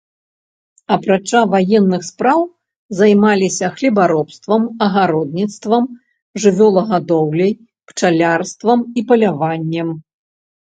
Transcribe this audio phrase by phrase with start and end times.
[0.93, 2.41] Апрача ваенных спраў
[3.01, 5.83] займаліся хлебаробствам, агародніцтвам,
[6.47, 7.57] жывёлагадоўляй,
[7.93, 9.87] пчалярствам і паляваннем.